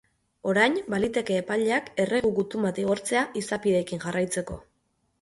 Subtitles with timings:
[0.53, 4.63] Orain, baliteke epaileak erregu-gutun bat igortzea, izapideekin jarraitzeko.